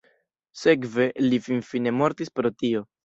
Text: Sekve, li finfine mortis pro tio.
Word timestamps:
Sekve, 0.61 1.07
li 1.25 1.39
finfine 1.49 1.93
mortis 1.99 2.33
pro 2.41 2.53
tio. 2.63 2.83